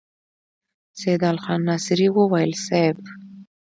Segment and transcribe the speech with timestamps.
[1.01, 2.97] سيدال خان ناصري وويل: صېب!